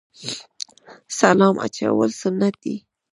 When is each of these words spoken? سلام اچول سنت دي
سلام 1.19 1.55
اچول 1.65 2.11
سنت 2.21 2.53
دي 2.63 2.75